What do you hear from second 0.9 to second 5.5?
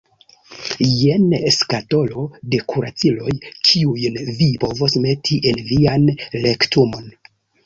Jen skatolo de kuraciloj kiujn vi povos meti